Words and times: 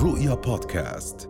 الرؤيا 0.00 0.34
بودكاست. 0.34 1.28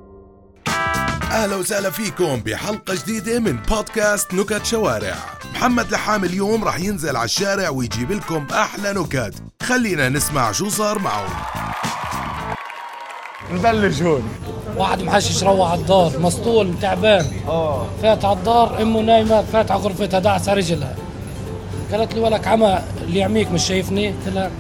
أهلا 1.31 1.57
وسهلا 1.57 1.91
فيكم 1.91 2.37
بحلقة 2.37 2.95
جديدة 2.95 3.39
من 3.41 3.57
بودكاست 3.57 4.35
نكت 4.35 4.65
شوارع. 4.65 5.15
محمد 5.55 5.93
لحام 5.93 6.25
اليوم 6.25 6.65
راح 6.65 6.81
ينزل 6.81 7.17
على 7.17 7.25
الشارع 7.25 7.69
ويجيب 7.69 8.13
لكم 8.13 8.47
أحلى 8.53 8.93
نكت. 8.93 9.35
خلينا 9.63 10.09
نسمع 10.09 10.53
شو 10.53 10.69
صار 10.69 10.99
معه 10.99 11.27
نبلش 13.53 14.03
هون. 14.03 14.29
واحد 14.77 15.03
محشش 15.03 15.43
روح 15.43 15.71
على 15.71 15.81
الدار 15.81 16.19
مسطول 16.19 16.75
تعبان. 16.81 17.27
آه. 17.49 17.87
فات 18.03 18.25
على 18.25 18.39
الدار 18.39 18.83
أمه 18.83 19.01
نايمة 19.01 19.43
فات 19.43 19.71
على 19.71 19.81
غرفتها 19.81 20.21
دعس 20.21 20.49
على 20.49 20.59
رجلها. 20.61 20.97
قالت 21.93 22.15
لي 22.15 22.21
ولك 22.21 22.47
عمى 22.47 22.83
اللي 23.01 23.19
يعميك 23.19 23.53
مش 23.53 23.67
شايفني؟ 23.67 24.09
قلت 24.09 24.29
لها 24.29 24.51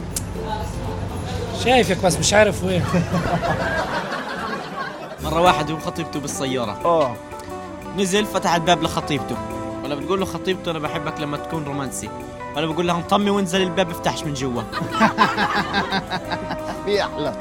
شايفك 1.64 2.04
بس 2.04 2.16
مش 2.16 2.32
عارف 2.34 2.64
وين. 2.64 2.84
مرة 5.24 5.40
واحد 5.40 5.70
وخطيبته 5.70 6.20
بالسيارة. 6.20 6.78
آه 6.84 7.14
نزل 7.98 8.26
فتح 8.26 8.54
الباب 8.54 8.82
لخطيبته. 8.82 9.36
ولا 9.84 9.94
بتقول 9.94 10.20
له 10.20 10.26
خطيبته 10.26 10.70
أنا 10.70 10.78
بحبك 10.78 11.20
لما 11.20 11.36
تكون 11.36 11.64
رومانسي. 11.64 12.08
ولا 12.56 12.66
بقول 12.66 12.86
لها 12.86 12.96
انطمي 12.96 13.30
وانزل 13.30 13.62
الباب 13.62 13.90
افتحش 13.90 14.24
من 14.24 14.34
جوا. 14.34 14.62
في 16.84 17.02
أحلى. 17.02 17.32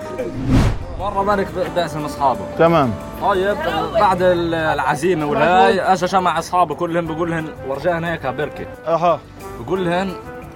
مرة 0.99 1.23
مالك 1.23 1.47
بعزم 1.75 2.05
أصحابه. 2.05 2.39
تمام. 2.57 2.93
طيب 3.21 3.57
بعد 3.99 4.21
ال- 4.21 4.53
العزيمة 4.53 5.25
والهاي 5.25 5.81
اجى 5.81 6.05
جمع 6.05 6.39
أصحابه 6.39 6.75
كلهم 6.75 7.07
بقول 7.07 7.31
لهم 7.31 7.45
ورجاهم 7.67 8.05
هيك 8.05 8.27
بركة. 8.27 8.65
أها. 8.87 9.19
بقول 9.59 9.85
لهم 9.85 10.13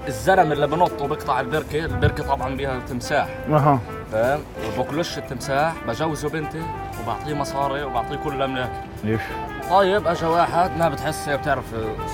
الزلمة 0.08 0.54
اللي 0.54 0.68
بنط 0.68 1.02
وبقطع 1.02 1.40
البركة 1.40 1.86
البركة 1.86 2.24
طبعا 2.24 2.56
بيها 2.56 2.80
تمساح. 2.80 3.28
أها. 3.50 3.80
فاهم؟ 4.12 4.40
وبكلش 4.78 5.18
التمساح 5.18 5.74
بجوزه 5.88 6.30
بنتي. 6.30 6.62
وبعطيه 7.04 7.34
مصاري 7.34 7.84
وبعطيه 7.84 8.16
كل 8.16 8.34
الأملاك. 8.34 8.72
ليش؟ 9.04 9.22
طيب 9.70 10.08
اجى 10.08 10.26
واحد 10.26 10.72
ما 10.78 10.90
بتحس 10.90 11.30
هيك 11.30 11.40
بتعرف 11.40 11.64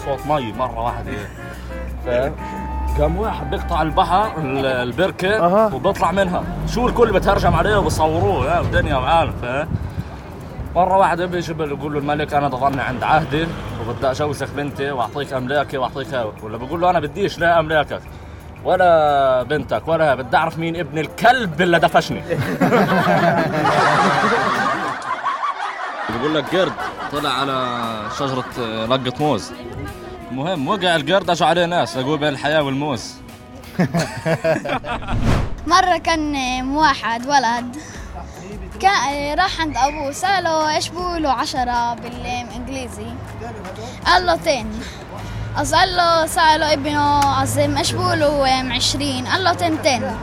صوت 0.05 0.25
مي 0.27 0.52
مرة 0.53 0.80
واحدة 0.83 1.11
فاهم 2.05 2.36
قام 2.99 3.17
واحد 3.17 3.49
بيقطع 3.49 3.81
البحر 3.81 4.31
ال- 4.38 4.66
البركة 4.66 5.39
أها. 5.45 5.73
وبيطلع 5.73 6.11
منها. 6.11 6.44
شو 6.67 6.88
الكل 6.88 7.11
بتهرجم 7.13 7.55
عليه 7.55 7.77
وبصوروه 7.77 8.45
يا 8.45 8.59
الدنيا 8.61 8.99
معانا 8.99 9.31
فاهم 9.41 9.67
مرة 10.75 10.97
واحدة 10.97 11.25
بيجي 11.25 11.53
بيقول 11.53 11.93
له 11.93 11.99
الملك 11.99 12.33
أنا 12.33 12.47
ضلني 12.47 12.81
عند 12.81 13.03
عهدي 13.03 13.47
وبدي 13.88 14.11
أجوزك 14.11 14.47
بنتي 14.55 14.91
وأعطيك 14.91 15.33
أملاكي 15.33 15.77
وأعطيك 15.77 16.14
هاي 16.14 16.25
ولا 16.43 16.58
بقول 16.58 16.81
له 16.81 16.89
أنا 16.89 16.99
بديش 16.99 17.39
لا 17.39 17.59
أملاكك 17.59 18.02
ولا 18.64 19.43
بنتك 19.43 19.88
ولا 19.88 20.16
بدي 20.16 20.38
أعرف 20.38 20.58
مين 20.59 20.75
ابن 20.75 20.97
الكلب 20.97 21.61
اللي 21.61 21.80
دفشني. 21.80 22.21
بقول 26.20 26.36
لك 26.36 26.56
قرد 26.56 26.73
طلع 27.12 27.30
على 27.30 27.88
شجرة 28.20 28.86
لقة 28.86 29.14
موز. 29.20 29.52
المهم 30.31 30.67
وقع 30.67 30.95
القرد 30.95 31.30
اجى 31.30 31.45
عليه 31.45 31.66
ناس 31.66 31.98
لقوه 31.98 32.17
بين 32.17 32.30
الحياة 32.30 32.61
والموز. 32.61 33.14
مرة 35.73 35.98
كان 35.98 36.36
واحد 36.70 37.28
ولد. 37.28 37.78
كان 38.80 39.39
راح 39.39 39.61
عند 39.61 39.78
أبوه 39.78 40.11
سأله 40.11 40.76
إيش 40.76 40.89
بقولوا 40.89 41.31
عشرة 41.31 41.94
بالإنجليزي. 41.94 43.08
قال 44.06 44.26
له 44.26 44.36
قص 45.58 45.73
قال 45.73 45.98
له 45.98 46.26
سأله 46.26 46.73
ابنه 46.73 47.20
عظيم 47.26 47.78
إيش 47.78 47.92
بقولوا 47.92 48.48
عشرين؟ 48.72 49.28
قال 49.28 49.44
له 49.44 49.54
تن 49.54 49.81
تن. 49.81 50.16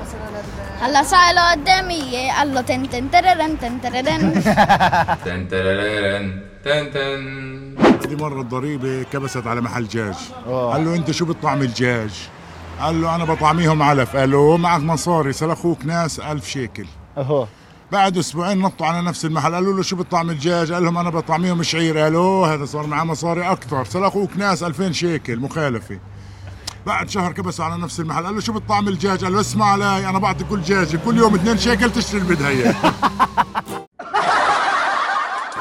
هلا 0.80 1.02
سأله 1.02 1.50
قدامية 1.50 2.32
قال 2.32 2.54
له 2.54 2.60
تن 2.60 2.90
تن 2.90 3.10
تررن 3.10 3.58
تن 3.60 3.80
تررن 3.80 4.42
تن 5.24 5.48
ترررن 5.48 6.40
تن 6.64 6.90
تن 6.92 8.08
دي 8.08 8.16
مرة 8.16 8.40
الضريبة 8.40 9.02
كبست 9.02 9.46
على 9.46 9.60
محل 9.60 9.84
دجاج 9.84 10.14
قال 10.46 10.84
له 10.84 10.94
انت 10.94 11.10
شو 11.10 11.24
بتطعم 11.24 11.62
الدجاج 11.62 12.10
قال 12.80 13.02
له 13.02 13.14
أنا 13.14 13.24
بطعميهم 13.24 13.82
علف 13.82 14.16
قال 14.16 14.30
له 14.30 14.56
معك 14.56 14.80
مصاري 14.80 15.32
سلخوك 15.32 15.84
ناس 15.84 16.20
ألف 16.20 16.48
شيكل 16.48 16.86
أها 17.18 17.48
بعد 17.92 18.18
أسبوعين 18.18 18.58
نطوا 18.58 18.86
على 18.86 19.02
نفس 19.06 19.24
المحل 19.24 19.54
قالوا 19.54 19.76
له 19.76 19.82
شو 19.82 19.96
بتطعم 19.96 20.30
الدجاج 20.30 20.72
قال 20.72 20.84
لهم 20.84 20.98
أنا 20.98 21.10
بطعميهم 21.10 21.62
شعير 21.62 21.98
قالوا 21.98 22.46
هذا 22.46 22.64
صار 22.64 22.86
معاه 22.86 23.04
مصاري 23.04 23.42
أكثر 23.52 23.84
سلخوك 23.84 24.30
ناس 24.36 24.62
2000 24.62 24.92
شيكل 24.92 25.36
مخالفه 25.40 25.98
بعد 26.86 27.08
شهر 27.08 27.32
كبسوا 27.32 27.64
على 27.64 27.82
نفس 27.82 28.00
المحل 28.00 28.26
قال 28.26 28.34
له 28.34 28.40
شو 28.40 28.52
بتطعم 28.52 28.88
الدجاج 28.88 29.24
قال 29.24 29.32
له 29.32 29.40
اسمع 29.40 29.72
علي 29.72 30.08
أنا 30.08 30.18
بعطي 30.18 30.44
كل 30.44 30.60
دجاجه 30.60 30.96
كل 31.04 31.16
يوم 31.18 31.34
2 31.34 31.58
شيكل 31.58 31.90
تشتري 31.92 32.20
اللي 32.20 32.34
بدها 32.34 32.48
اياه 32.48 32.74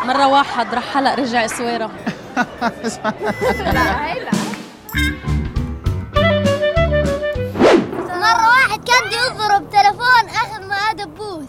مرة 0.08 0.28
واحد 0.28 0.74
راح 0.74 0.94
حلق 0.94 1.14
رجع 1.14 1.48
سويرة. 1.48 1.92
مرة 8.10 8.48
واحد 8.48 8.84
كان 8.84 9.08
بده 9.10 9.18
يضرب 9.26 9.70
تلفون 9.70 10.30
أخذ 10.30 10.68
معاه 10.68 10.94
دبوس 10.94 11.46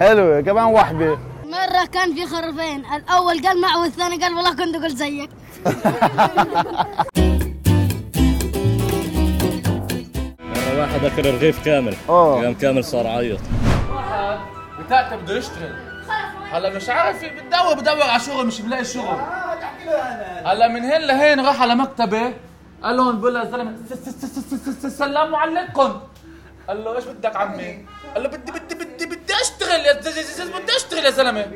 حلوة 0.00 0.40
كمان 0.40 0.64
وحدة. 0.64 1.18
مرة 1.44 1.84
كان 1.92 2.14
في 2.14 2.26
خرفين 2.26 2.84
الأول 2.94 3.46
قال 3.46 3.60
معه 3.60 3.80
والثاني 3.82 4.16
قال 4.24 4.34
والله 4.34 4.50
كنت 4.50 4.74
أقول 4.76 4.90
زيك. 4.96 5.30
مرة 10.40 10.78
واحد 10.80 11.04
أكل 11.04 11.26
رغيف 11.34 11.64
كامل. 11.64 11.94
آه 12.08 12.42
قام 12.42 12.54
كامل 12.54 12.84
صار 12.84 13.06
عيط 13.06 13.40
بتاعته 14.86 15.16
بده 15.16 15.36
يشتغل 15.38 15.74
هلا 16.52 16.70
مش 16.70 16.88
عارف 16.88 17.24
بدور 17.24 17.74
بدور 17.74 18.02
على 18.02 18.20
شغل 18.20 18.46
مش 18.46 18.60
بلاقي 18.60 18.84
شغل. 18.84 19.18
هلا 20.44 20.68
من 20.68 20.80
هين 20.80 21.00
لهين 21.00 21.40
راح 21.46 21.62
على 21.62 21.74
مكتبة 21.74 22.34
قال 22.82 22.96
لهم 22.96 23.20
بقول 23.20 23.34
له 23.34 23.42
الزلمه 23.42 23.76
سلام 24.88 25.34
عليكم. 25.34 26.00
قال 26.68 26.84
له 26.84 26.96
إيش 26.96 27.04
بدك 27.04 27.36
عمي؟ 27.36 27.86
قال 28.14 28.22
له 28.22 28.28
بدي 28.28 28.52
بدي 28.52 28.74
بدي 28.74 29.06
بدي 29.06 29.32
أشتغل 29.42 29.80
يا 29.80 30.00
ز- 30.00 30.08
ز- 30.08 30.40
ز- 30.42 30.50
بدي 30.50 30.76
أشتغل 30.76 31.04
يا 31.04 31.10
زلمة. 31.10 31.46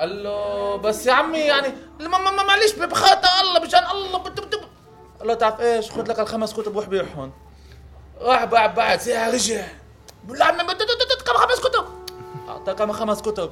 قال 0.00 0.22
له 0.22 0.76
بس 0.76 1.06
يا 1.06 1.12
عمي 1.12 1.38
يعني 1.38 1.68
ما 2.00 2.30
معلش 2.42 2.72
بخاطر 2.72 3.28
الله 3.40 3.60
مشان 3.60 3.82
الله 3.92 4.18
بدي 4.18 4.42
بدي 4.42 4.56
قال 5.18 5.28
له 5.28 5.34
تعرف 5.34 5.60
إيش؟ 5.60 5.90
خذ 5.90 6.02
لك 6.10 6.20
الخمس 6.20 6.52
كتب 6.54 6.76
وروح 6.76 6.88
بيعهم. 6.88 7.32
راح 8.20 8.44
بعد 8.44 8.74
بعد 8.74 9.00
ساعه 9.00 9.30
رجع 9.30 9.66
بقول 10.24 10.38
له 10.38 10.44
عمي 10.44 10.62
بدي 10.64 10.74
بدي- 10.74 10.84
بدي 10.84 11.24
كم 11.26 11.32
خمس 11.34 11.60
كتب. 11.60 11.84
اعطاه 12.48 12.72
كم 12.72 12.92
خمس 12.92 13.22
كتب. 13.22 13.50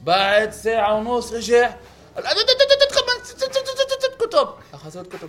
بعد 0.00 0.52
ساعة 0.52 0.94
ونص 0.94 1.32
رجع 1.32 1.70
كتب 4.18 4.48
اخذ 4.74 4.90
ست 4.90 5.06
كتب. 5.06 5.28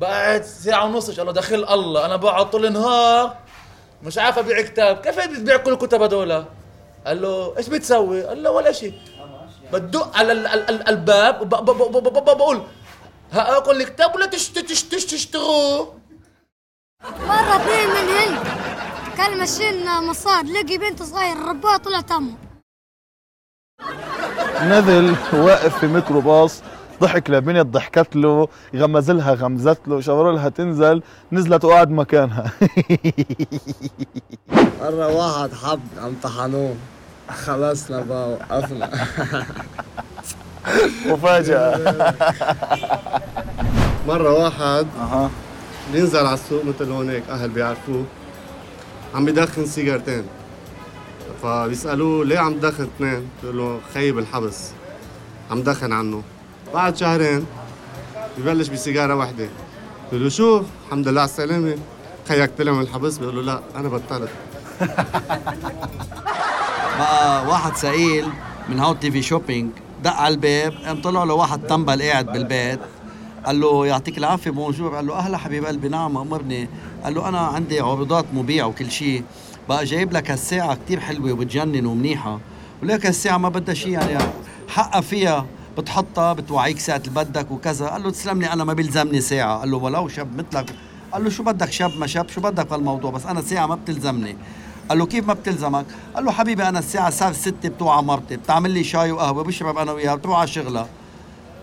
بعد 0.00 0.42
ساعة 0.44 0.84
ونص 0.84 1.10
قال 1.10 1.26
له 1.26 1.32
دخل 1.32 1.64
الله 1.64 2.04
أنا 2.06 2.16
بقعد 2.16 2.50
طول 2.50 2.66
النهار 2.66 3.36
مش 4.02 4.18
عارف 4.18 4.38
أبيع 4.38 4.60
كتاب. 4.62 5.00
كيف 5.00 5.20
بتبيع 5.28 5.56
كل 5.56 5.72
الكتب 5.72 6.02
هذول 6.02 6.44
قال 7.06 7.22
له 7.22 7.54
إيش 7.58 7.68
بتسوي؟ 7.68 8.22
قال 8.24 8.42
له 8.42 8.50
ولا 8.50 8.72
شيء. 8.72 8.94
بدق 9.72 10.16
على 10.16 10.32
ال- 10.32 10.46
ال- 10.46 10.70
ال- 10.70 10.88
الباب 10.88 11.48
بقول 11.48 12.62
ها 13.32 13.58
اكل 13.58 13.80
الكتاب 13.80 14.14
ولا 14.14 14.26
تشت- 14.26 14.58
تشت- 14.58 14.92
تشت- 14.94 15.10
تشتروه؟ 15.10 15.94
مرة 17.02 17.56
اثنين 17.56 17.88
من 17.88 18.08
هند 18.18 18.46
كان 19.16 19.38
ماشيين 19.38 19.86
مصاد 19.86 20.46
لقي 20.50 20.78
بنت 20.78 21.02
صغير 21.02 21.36
ربوها 21.36 21.76
طلعت 21.76 22.12
امه 22.12 22.34
نزل 24.62 25.16
واقف 25.32 25.78
في 25.78 25.86
ميكروباص 25.86 26.62
ضحك 27.00 27.30
لبنت 27.30 27.66
ضحكت 27.66 28.16
له 28.16 28.48
غمز 28.76 29.10
لها 29.10 29.34
غمزت 29.34 29.80
له 29.88 30.00
شاوروا 30.00 30.32
لها 30.32 30.48
تنزل 30.48 31.02
نزلت 31.32 31.64
وقعد 31.64 31.90
مكانها. 31.90 32.52
مرة 34.80 35.06
واحد 35.16 35.54
حب 35.54 35.80
امتحنوه 36.04 36.74
خلصنا 37.32 38.00
بقى 38.00 38.30
وقفنا 38.30 38.90
مفاجأة. 41.06 42.14
مرة 44.08 44.32
واحد 44.32 44.86
أها. 45.00 45.30
بينزل 45.92 46.18
على 46.26 46.34
السوق 46.34 46.64
مثل 46.64 46.90
هونيك 46.90 47.22
أهل 47.30 47.48
بيعرفوه. 47.48 48.04
عم 49.14 49.24
بدخن 49.24 49.66
سيجارتين. 49.66 50.24
فبيسألوه 51.42 52.24
ليه 52.24 52.38
عم 52.38 52.54
تدخن 52.54 52.82
اثنين؟ 52.96 53.28
بيقول 53.42 53.58
له 53.58 53.80
خيب 53.94 54.18
الحبس. 54.18 54.70
عم 55.50 55.62
دخن 55.62 55.92
عنه. 55.92 56.22
بعد 56.74 56.96
شهرين 56.96 57.46
ببلش 58.38 58.68
بسيجارة 58.68 59.14
واحدة 59.14 59.48
بيقول 60.10 60.24
له 60.24 60.30
شوف 60.30 60.66
الحمد 60.86 61.08
لله 61.08 61.20
على 61.20 61.30
السلامة. 61.30 61.76
خيك 62.28 62.50
طلع 62.58 62.72
من 62.72 62.80
الحبس. 62.82 63.18
بيقول 63.18 63.36
له 63.36 63.42
لا 63.42 63.60
أنا 63.76 63.88
بطلت. 63.88 64.28
بقى 67.02 67.46
واحد 67.46 67.76
سئيل 67.76 68.28
من 68.68 68.78
how 68.80 68.94
TV 68.94 69.22
shopping 69.22 69.70
دق 70.04 70.12
على 70.12 70.34
الباب 70.34 70.72
قام 70.86 71.02
طلع 71.02 71.24
له 71.24 71.34
واحد 71.34 71.62
تنبل 71.66 72.02
قاعد 72.02 72.26
بالبيت. 72.26 72.80
قال 73.46 73.60
له 73.60 73.86
يعطيك 73.86 74.18
العافية 74.18 74.50
bonjour 74.50 74.94
قال 74.94 75.06
له 75.06 75.14
أهلا 75.14 75.36
حبيب 75.36 75.64
قلبي 75.64 75.88
نعم 75.88 76.16
أمرني. 76.16 76.68
قال 77.04 77.14
له 77.14 77.28
أنا 77.28 77.38
عندي 77.38 77.80
عروضات 77.80 78.24
مبيع 78.34 78.66
وكل 78.66 78.90
شيء 78.90 79.24
بقى 79.68 79.84
جايب 79.84 80.12
لك 80.12 80.30
هالساعة 80.30 80.74
كتير 80.74 81.00
حلوة 81.00 81.32
وبتجنن 81.32 81.86
ومنيحة. 81.86 82.40
ولك 82.82 83.06
هالساعة 83.06 83.38
ما 83.38 83.48
بدها 83.48 83.74
شيء 83.74 83.90
يعني 83.90 84.18
حقها 84.68 85.00
فيها 85.00 85.46
بتحطها 85.78 86.32
بتوعيك 86.32 86.78
ساعة 86.78 87.02
اللي 87.06 87.24
بدك 87.24 87.50
وكذا. 87.50 87.86
قال 87.88 88.02
له 88.02 88.10
تسلم 88.10 88.40
لي 88.40 88.52
أنا 88.52 88.64
ما 88.64 88.72
بيلزمني 88.72 89.20
ساعة. 89.20 89.58
قال 89.58 89.70
له 89.70 89.76
ولو 89.76 90.08
شاب 90.08 90.36
مثلك. 90.36 90.74
قال 91.12 91.24
له 91.24 91.30
شو 91.30 91.42
بدك 91.42 91.72
شاب 91.72 91.90
ما 91.98 92.06
شاب 92.06 92.28
شو 92.28 92.40
بدك 92.40 92.66
بهالموضوع؟ 92.66 93.10
بس 93.10 93.26
أنا 93.26 93.40
ساعة 93.40 93.66
ما 93.66 93.74
بتلزمني. 93.74 94.36
قال 94.92 94.98
له 94.98 95.06
كيف 95.06 95.26
ما 95.26 95.34
بتلزمك؟ 95.34 95.84
قال 96.14 96.24
له 96.24 96.32
حبيبي 96.32 96.68
أنا 96.68 96.78
الساعة 96.78 97.32
6 97.32 97.68
بتوعى 97.68 98.02
مرتي 98.02 98.36
بتعمل 98.36 98.70
لي 98.70 98.84
شاي 98.84 99.12
وقهوة 99.12 99.44
بشرب 99.44 99.78
أنا 99.78 99.92
وياها 99.92 100.14
بتروح 100.14 100.38
على 100.38 100.48
شغلها 100.48 100.86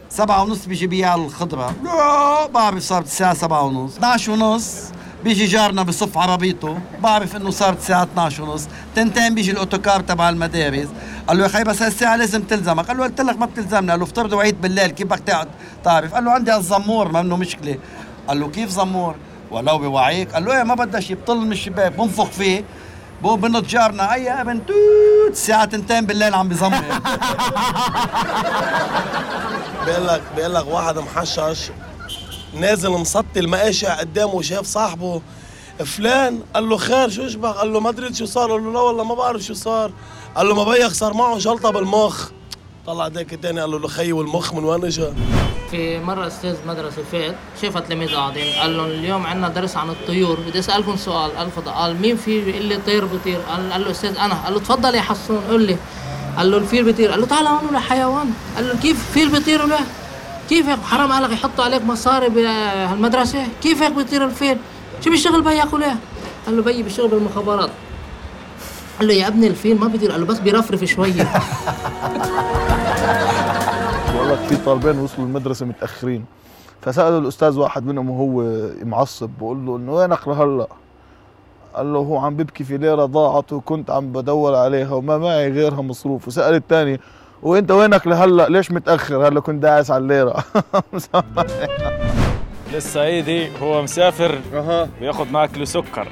سبعة 0.10 0.44
ونص 0.44 0.66
بيجي 0.66 0.88
بيع 0.88 1.16
الخضرة. 1.16 1.76
لا 1.84 2.48
بعرف 2.48 2.84
صارت 2.84 3.06
الساعة 3.06 3.34
سبعة 3.34 3.64
ونص. 3.64 3.98
12 3.98 4.32
ونص 4.32 4.76
بيجي 5.24 5.46
جارنا 5.46 5.84
بصف 5.84 6.18
عربيته 6.18 6.80
بعرف 7.04 7.36
إنه 7.36 7.50
صارت 7.50 7.78
الساعة 7.78 8.04
12 8.04 8.44
ونص. 8.44 8.68
تنتين 8.96 9.36
بيجي 9.36 9.52
الأوتوكار 9.52 10.02
تبع 10.02 10.30
المدارس. 10.30 10.88
قال 11.28 11.38
له 11.38 11.44
يا 11.44 11.50
خي 11.50 11.64
بس 11.64 11.82
هالساعة 11.82 12.16
لازم 12.16 12.42
تلزمك. 12.44 12.88
قال 12.88 12.98
له 12.98 13.04
قلت 13.04 13.22
لك 13.22 13.38
ما 13.38 13.46
بتلزمني. 13.46 13.92
قال 13.92 14.00
له 14.00 14.06
افترض 14.06 14.34
وعيت 14.34 14.56
بالليل 14.56 14.88
كيف 14.88 15.08
بدك 15.08 15.20
تقعد 15.20 15.48
تعرف؟ 15.84 16.14
قال 16.14 16.26
له 16.26 16.32
عندي 16.32 16.52
هالزمور 16.52 17.12
ما 17.12 17.22
منه 17.22 17.38
مشكلة. 17.38 17.78
قال 18.28 18.40
له 18.40 18.48
كيف 18.48 18.70
زمور؟ 18.70 19.16
ولو 19.52 19.78
بوعيك. 19.78 20.34
قال 20.34 20.46
له 20.46 20.58
إيه 20.58 20.64
ما 20.64 20.76
بدها 20.76 21.00
شيء 21.00 21.16
بطل 21.16 21.38
من 21.38 21.52
الشباك 21.52 21.92
بنفخ 21.92 22.26
فيه. 22.26 22.64
بو 23.22 23.36
بنط 23.36 23.66
جارنا. 23.66 24.14
اي 24.14 24.24
يا 24.24 24.42
ابن 24.42 24.66
توت. 24.66 25.32
الساعة 25.32 25.66
تنتين 25.66 26.06
بالليل 26.06 26.34
عم 26.34 26.50
بزمر 26.50 26.84
بيقول 29.86 30.08
لك 30.08 30.22
بيقول 30.36 30.56
لك 30.56 30.68
واحد 30.68 30.98
محشش. 30.98 31.72
نازل 32.54 32.90
مسطي 32.92 33.40
المقاشع 33.40 34.00
قدامه 34.00 34.34
وشاف 34.34 34.66
صاحبه. 34.66 35.22
فلان 35.86 36.42
قال 36.54 36.70
له 36.70 36.78
خير 36.78 37.10
شو 37.10 37.26
اشبك 37.26 37.56
قال 37.56 37.74
له 37.74 37.80
ما 37.80 37.92
دريت 37.92 38.16
شو 38.16 38.26
صار. 38.26 38.52
قال 38.52 38.64
له 38.64 38.72
لا 38.74 38.80
والله 38.80 39.04
ما 39.04 39.16
بعرف 39.16 39.42
شو 39.42 39.54
صار. 39.54 39.92
قال 40.36 40.48
له 40.50 40.56
ما 40.56 40.64
بيك 40.72 40.92
صار 40.92 41.14
معه 41.14 41.38
جلطة 41.38 41.70
بالمخ. 41.70 42.30
طلع 42.90 43.08
ديك 43.08 43.34
التاني 43.34 43.62
قال 43.62 43.72
له 43.72 43.88
خيي 43.88 44.14
والمخ 44.14 44.54
من 44.54 44.64
وين 44.64 44.86
اجى 44.86 45.06
في 45.72 46.00
مرة 46.00 46.28
أستاذ 46.28 46.56
مدرسة 46.68 47.04
فات 47.12 47.36
شاف 47.62 47.78
تلاميذ 47.78 48.16
قاعدين 48.16 48.54
قال 48.54 48.78
لهم 48.78 48.86
اليوم 48.86 49.26
عندنا 49.26 49.50
درس 49.50 49.78
عن 49.78 49.90
الطيور 49.90 50.40
بدي 50.48 50.60
أسألكم 50.60 50.98
سؤال 50.98 51.32
قال 51.38 51.66
قال 51.66 52.02
مين 52.02 52.18
في 52.18 52.46
بيقول 52.46 52.66
لي 52.66 52.78
طير 52.78 53.06
بطير؟ 53.06 53.40
قال, 53.50 53.72
قال 53.72 53.82
له 53.82 53.92
أستاذ 53.92 54.18
أنا. 54.18 54.34
قال 54.34 54.54
له 54.54 54.60
تفضل 54.60 54.96
يا 54.96 55.02
حسون 55.02 55.42
قول 55.50 55.62
لي. 55.64 55.78
قال 56.38 56.52
له 56.52 56.58
الفيل 56.58 56.84
بيطير. 56.84 57.12
قال 57.12 57.20
له 57.20 57.26
تعال 57.26 57.48
هون 57.48 57.66
ولا 57.70 57.80
حيوان. 57.80 58.34
قال 58.56 58.68
له 58.68 58.76
كيف 58.82 59.12
فيل 59.14 59.30
بيطير 59.30 59.62
ولا؟ 59.62 59.80
كيف 60.50 60.70
هيك 60.70 60.80
حرام 60.84 61.12
عليك 61.12 61.32
يحطوا 61.32 61.64
عليك 61.64 61.84
مصاري 61.84 62.30
بهالمدرسة 62.30 63.48
كيف 63.64 63.84
هيك 63.84 63.94
بيطير 63.94 64.26
الفيل 64.26 64.58
شو 65.06 65.10
بيشتغل 65.10 65.42
بيك 65.42 65.74
ولا 65.74 65.96
قال 66.46 66.58
له 66.58 66.64
بيي 66.64 66.84
بيشتغل 66.84 67.08
بالمخابرات. 67.08 67.70
قال 69.00 69.08
له 69.08 69.14
يا 69.14 69.28
ابني 69.28 69.48
الفيل 69.48 69.80
ما 69.80 69.88
بيطير. 69.88 70.12
قال 70.12 70.22
له 70.22 70.28
بس 70.28 70.40
بيرفرف 70.40 70.84
شوية. 70.84 71.30
لك 74.30 74.38
في 74.38 74.58
طالبين 74.66 75.00
وصلوا 75.00 75.28
المدرسة 75.28 75.66
متأخرين 75.66 76.26
فسألوا 76.82 77.20
الأستاذ 77.20 77.60
واحد 77.60 77.86
منهم 77.86 78.10
وهو 78.10 78.44
معصب 78.84 79.30
بقول 79.40 79.66
له 79.66 79.76
إنه 79.76 79.94
وينك 79.94 80.28
لهلا؟ 80.28 80.68
قال 81.74 81.94
له 81.94 82.00
هو 82.00 82.18
عم 82.18 82.36
ببكي 82.36 82.64
في 82.64 82.78
ليرة 82.78 83.06
ضاعت 83.06 83.54
وكنت 83.54 83.92
عم 83.92 84.12
بدور 84.12 84.56
عليها 84.56 84.94
وما 84.94 85.18
معي 85.18 85.52
غيرها 85.52 85.82
مصروف 85.82 86.28
وسأل 86.28 86.56
الثاني 86.56 87.00
وإنت 87.44 87.72
وينك 87.72 88.08
لهلا 88.08 88.50
ليش 88.50 88.72
متأخر؟ 88.72 89.30
له 89.30 89.42
كنت 89.42 89.64
داعس 89.64 89.92
على 89.92 90.02
الليرة 90.02 90.44
للصعيدي 92.74 93.50
هو 93.62 93.82
مسافر 93.82 94.40
أها 94.54 94.90
بياخذ 95.00 95.32
معه 95.32 95.46
كيلو 95.46 95.66
سكر 95.66 96.08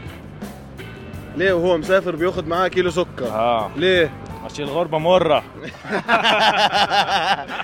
ليه 1.37 1.53
وهو 1.53 1.77
مسافر 1.77 2.15
بياخذ 2.15 2.45
معاه 2.45 2.67
كيلو 2.67 2.89
سكر؟ 2.89 3.27
آه 3.31 3.69
ليه؟ 3.75 4.11
عشان 4.51 4.65
الغربة 4.65 4.97
مرة. 4.97 5.39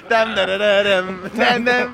تم 0.09 0.35
درررم 0.35 1.27
تم 1.27 1.91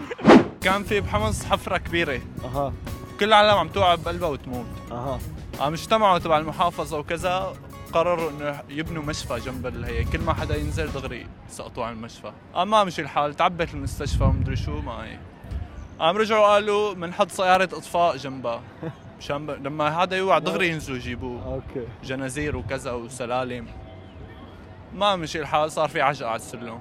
كان 0.62 0.84
في 0.84 1.00
بحمص 1.00 1.46
حفرة 1.46 1.78
كبيرة. 1.78 2.22
أها. 2.46 2.74
كل 3.20 3.26
العالم 3.26 3.58
عم 3.58 3.68
توقع 3.68 3.96
بقلبها 3.96 4.30
وتموت. 4.30 4.66
أها. 4.92 5.20
عم 5.60 5.74
اجتمعوا 5.74 6.18
تبع 6.18 6.38
المحافظة 6.38 7.00
وكذا 7.00 7.54
قرروا 7.94 8.30
إنه 8.30 8.62
يبنوا 8.70 9.04
مشفى 9.04 9.40
جنب 9.40 9.86
هي. 9.86 10.04
كل 10.04 10.20
ما 10.20 10.34
حدا 10.34 10.56
ينزل 10.56 10.92
دغري 10.92 11.28
يسقطوا 11.50 11.86
على 11.86 11.94
المشفى. 11.94 12.32
اما 12.56 12.84
مشي 12.84 13.02
الحال. 13.02 13.34
تعبت 13.34 13.74
المستشفى 13.74 14.24
ومدري 14.24 14.56
شو 14.56 14.82
ما 14.82 15.04
هي. 15.06 15.18
قام 16.00 16.18
رجعوا 16.18 16.48
قالوا 16.48 16.94
بنحط 16.94 17.32
سيارة 17.32 17.64
إطفاء 17.64 18.18
جنبها. 18.18 18.62
مشان. 19.20 19.48
لما 19.48 20.04
هذا 20.04 20.18
يوقع 20.18 20.38
دغري 20.40 20.68
ينزلوا 20.70 20.98
يجيبوه. 20.98 21.46
أوكي. 21.46 21.88
جنازير 22.04 22.58
وكذا 22.58 22.92
وسلالم. 22.92 23.68
ما 24.96 25.16
مشي 25.16 25.40
الحال 25.40 25.72
صار 25.72 25.90
في 25.90 26.02
عجقة 26.02 26.28
على 26.30 26.36
السلم. 26.36 26.80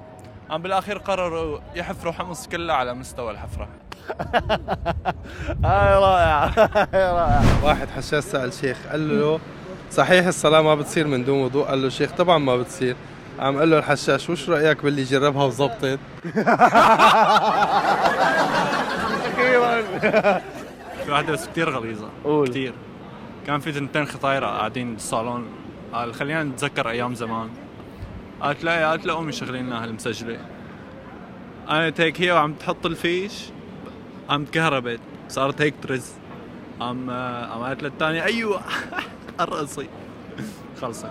قام 0.50 0.62
بالأخير 0.62 0.98
قرروا 0.98 1.58
يحفروا 1.74 2.12
حمص 2.12 2.48
كلها 2.48 2.76
على 2.76 2.94
مستوى 2.94 3.30
الحفرة. 3.30 3.68
هاي 5.64 5.94
رائعة 5.94 6.52
هاي 6.94 7.12
رائعة. 7.12 7.64
واحد 7.64 7.88
حشاش 7.88 8.24
سأل 8.24 8.52
شيخ 8.52 8.76
قال 8.90 9.20
له 9.20 9.40
صحيح 9.90 10.26
الصلاة 10.26 10.60
ما 10.62 10.74
بتصير 10.74 11.06
من 11.06 11.24
دون 11.24 11.42
وضوء؟ 11.42 11.64
قال 11.66 11.82
له 11.82 11.88
شيخ 11.88 12.10
طبعا 12.12 12.38
ما 12.38 12.56
بتصير. 12.56 12.96
قام 13.40 13.58
قال 13.58 13.70
له 13.70 13.78
الحشاش 13.78 14.30
وش 14.30 14.48
رأيك 14.50 14.82
باللي 14.82 15.02
جربها 15.02 15.44
وزبطت 15.44 15.98
في 21.04 21.10
واحدة 21.10 21.32
بس 21.32 21.46
كثير 21.48 21.70
غليظة 21.70 22.08
قول. 22.24 22.48
كثير 22.48 22.72
كان 23.46 23.60
في 23.60 23.72
تنتين 23.72 24.06
خطايرة 24.06 24.46
قاعدين 24.46 24.92
بالصالون. 24.94 25.46
قال 25.92 26.14
خلينا 26.14 26.42
نتذكر 26.42 26.90
أيام 26.90 27.14
زمان. 27.14 27.48
قالت 28.40 28.64
لا 28.64 28.90
قالت 28.90 29.06
لا 29.06 29.18
أمي 29.18 29.32
شغلين 29.32 29.66
لنا 29.66 29.84
هالمسجلة 29.84 30.38
قالت 31.66 32.00
هيك 32.00 32.20
هي 32.20 32.32
وعم 32.32 32.54
تحط 32.54 32.86
الفيش 32.86 33.44
قام 34.28 34.44
كهربت 34.44 35.00
صارت 35.28 35.60
هيك 35.62 35.74
ترز. 35.82 36.10
قام 36.80 37.10
قام 37.50 37.62
قالت 37.62 37.82
للثانية 37.82 38.24
أيوة 38.24 38.60
ارقصي 39.40 39.88
خلصت. 40.80 41.06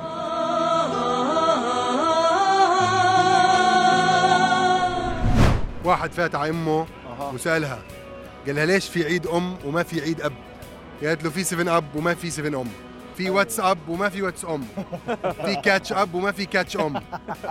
واحد 5.84 6.12
فات 6.12 6.36
على 6.36 6.50
أمه 6.50 6.88
وسألها 7.34 7.80
قال 8.46 8.56
لها 8.56 8.66
ليش 8.66 8.90
في 8.90 9.06
عيد 9.06 9.28
أم 9.28 9.58
وما 9.66 9.84
في 9.84 10.02
عيد 10.02 10.22
أب؟ 10.22 10.34
قالت 11.04 11.24
له 11.24 11.30
في 11.30 11.44
7 11.44 11.78
Up 11.78 11.96
وما 11.96 12.14
في 12.14 12.30
7 12.30 12.62
أم. 12.62 12.68
في 13.18 13.30
واتس 13.30 13.60
أب 13.60 13.90
وما 13.90 14.09
في 14.09 14.21
Whats 14.21 14.45
أم. 14.45 14.64
في 15.45 15.56
كاتش 15.64 15.94
أب 15.94 16.14
وما 16.14 16.31
في 16.31 16.45
ketch 16.45 16.78
أم. 16.78 17.02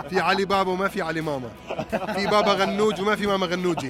في 0.09 0.19
علي 0.19 0.45
بابا 0.45 0.71
وما 0.71 0.87
في 0.87 1.01
علي 1.01 1.21
ماما. 1.21 1.49
في 2.15 2.27
بابا 2.27 2.51
غنوج 2.53 3.01
وما 3.01 3.15
في 3.15 3.27
ماما 3.27 3.45
غنوجي. 3.45 3.89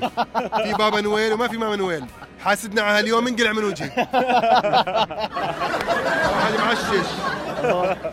في 0.63 0.73
بابا 0.79 1.01
نويل 1.01 1.33
وما 1.33 1.47
في 1.47 1.57
ماما 1.57 1.75
نويل. 1.75 2.05
حاسدنا 2.39 2.81
على 2.81 2.99
هاليوم 2.99 3.27
انقلع 3.27 3.51
من 3.51 3.63
وجهي 3.63 4.07
واحد 6.33 6.53
محشش 6.59 7.07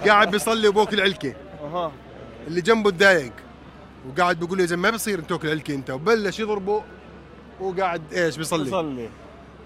قاعد 0.06 0.30
بيصلي 0.30 0.68
وبوكل 0.68 1.00
علكه 1.00 1.34
اللي 2.46 2.60
جنبه 2.60 2.90
تضايق. 2.90 3.32
وقاعد 4.08 4.38
بيقول 4.38 4.58
له 4.58 4.62
يا 4.62 4.68
زلمه 4.68 4.82
ما 4.82 4.96
بصير 4.96 5.18
انت 5.18 5.28
تاكل 5.28 5.48
علكه 5.50 5.74
أنت. 5.74 5.90
وبلش 5.90 6.40
يضربه. 6.40 6.82
وقاعد 7.60 8.02
إيش 8.14 8.36
بيصلي؟ 8.36 8.64
بيصلي. 8.64 9.08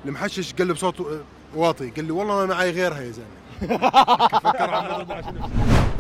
المحشش 0.05 0.55
قال 0.55 0.69
له 0.69 0.75
بصوت 0.75 1.07
واطي. 1.55 1.91
قال 1.91 2.09
له 2.09 2.15
والله 2.15 2.37
ما 2.37 2.47
معي 2.47 2.71
غيرها 2.71 3.01
يا 3.01 3.11
زلمة. 3.11 3.29
فكر 3.61 4.71
عم. 4.71 5.07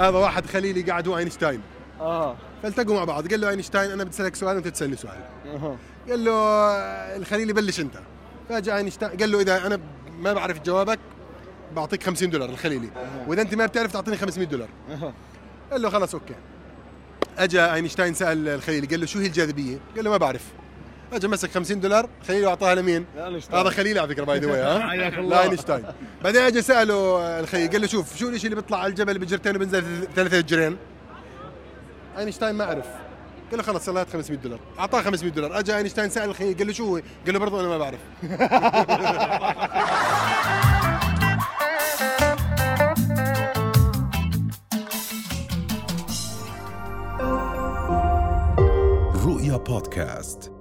هذا 0.00 0.18
واحد 0.18 0.46
خليلي 0.46 0.82
قاعد 0.82 1.08
هو 1.08 1.18
أينشتاين. 1.18 1.60
آه. 2.00 2.36
فالتقوا 2.62 2.94
مع 2.94 3.04
بعض. 3.04 3.28
قال 3.28 3.40
له 3.40 3.50
أينشتاين 3.50 3.90
أنا 3.90 4.04
بدي 4.04 4.14
اسالك 4.14 4.34
سؤال 4.36 4.54
وانت 4.54 4.68
تسألني 4.68 4.96
سؤال. 4.96 5.18
أها. 5.46 5.76
قال 6.10 6.24
له 6.24 6.32
الخليلي 7.16 7.52
بلش 7.52 7.80
أنت. 7.80 7.94
فجاء 8.48 8.76
أينشتاين 8.76 9.18
قال 9.18 9.32
له 9.32 9.40
إذا 9.40 9.66
أنا 9.66 9.80
ما 10.20 10.32
بعرف 10.32 10.62
جوابك 10.62 10.98
بعطيك 11.76 12.02
50 12.02 12.30
دولار 12.30 12.48
الخليلي. 12.48 12.90
وإذا 13.26 13.42
أنت 13.42 13.54
ما 13.54 13.66
بتعرف 13.66 13.92
تعطيني 13.92 14.16
500 14.16 14.46
دولار. 14.46 14.68
قال 15.72 15.82
له 15.82 15.90
خلاص 15.90 16.14
okay. 16.14 16.34
اجى 17.38 17.60
أينشتاين 17.60 18.14
سأل 18.14 18.48
الخليلي 18.48 18.86
قال 18.86 19.00
له 19.00 19.06
شو 19.06 19.18
هي 19.18 19.26
الجاذبية؟ 19.26 19.78
قال 19.96 20.04
له 20.04 20.10
ما 20.10 20.16
بعرف. 20.16 20.44
اجى 21.12 21.28
مسك 21.28 21.50
50 21.50 21.80
دولار 21.80 22.08
خليل 22.28 22.46
واعطاها 22.46 22.74
لمين؟ 22.74 23.04
هذا 23.52 23.70
خليل 23.70 23.98
على 23.98 24.08
فكرة 24.08 24.24
by 24.24 24.38
the 24.38 24.66
way؟ 24.66 24.94
لاينشتاين. 25.30 25.84
بعدين 26.24 26.42
اجى 26.42 26.62
سأله 26.62 27.18
الخليل 27.40 27.70
قال 27.70 27.80
له 27.80 27.86
شوف 27.86 28.16
شو 28.16 28.28
الشيء 28.28 28.50
اللي 28.50 28.62
بيطلع 28.62 28.78
على 28.78 28.90
الجبل 28.90 29.18
بإجرتين 29.18 29.56
وبينزل 29.56 29.84
ثلاث 30.16 30.40
إجرين؟ 30.40 30.76
أينشتاين 32.18 32.54
ما 32.54 32.64
أعرف. 32.64 32.86
قال 33.50 33.56
له 33.58 33.62
خلص 33.62 33.88
يلا 33.88 34.00
هات 34.00 34.10
500 34.10 34.38
دولار. 34.40 34.60
أعطاه 34.78 35.02
500 35.02 35.32
دولار. 35.32 35.58
اجى 35.58 35.76
أينشتاين 35.76 36.10
سأل 36.10 36.30
الخليل 36.30 36.56
قال 36.58 36.66
له 36.66 36.72
شو 36.72 36.84
هو؟ 36.84 36.94
قال 37.26 37.34
له 37.34 37.38
برضه 37.38 37.60
أنا 37.60 37.68
ما 37.68 37.78
بعرف. 37.78 37.98
رؤيا 49.24 49.56
بودكاست. 49.56 50.52